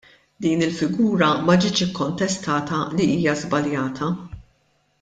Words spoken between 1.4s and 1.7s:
ma